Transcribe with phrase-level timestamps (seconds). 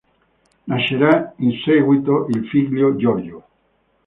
[0.65, 3.43] Nascerà in seguito il figlio Giorgio.